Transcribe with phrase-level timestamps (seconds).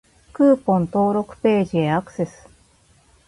[0.33, 2.49] クーポン登録ページへアクセス